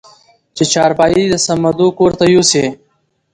چې 0.55 0.63
چارپايي 0.73 1.23
د 1.29 1.35
صمدو 1.45 1.87
کورته 1.99 2.25
يوسې؟ 2.35 2.65